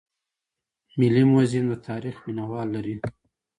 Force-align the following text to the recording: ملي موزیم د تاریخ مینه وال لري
ملي 0.99 1.23
موزیم 1.31 1.65
د 1.69 1.73
تاریخ 1.87 2.15
مینه 2.25 2.43
وال 2.49 2.67
لري 2.75 2.95